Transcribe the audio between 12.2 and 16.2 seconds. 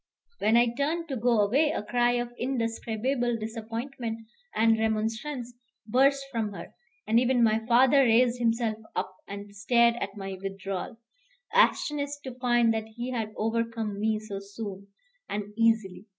to find that he had overcome me so soon and easily.